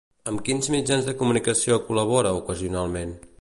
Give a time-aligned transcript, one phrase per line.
[0.29, 3.15] Amb quins mitjans de comunicació col·labora ocasionalment?